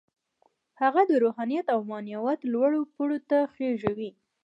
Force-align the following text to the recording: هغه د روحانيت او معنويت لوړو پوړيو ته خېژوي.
هغه 0.81 1.01
د 1.09 1.11
روحانيت 1.23 1.65
او 1.73 1.79
معنويت 1.89 2.41
لوړو 2.53 2.81
پوړيو 2.93 3.25
ته 3.29 3.37
خېژوي. 3.53 4.09